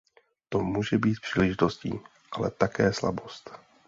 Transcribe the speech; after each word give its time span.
To 0.49 0.59
může 0.59 0.97
být 0.97 1.19
příležitost, 1.21 1.81
ale 2.31 2.51
také 2.51 2.93
slabost. 2.93 3.49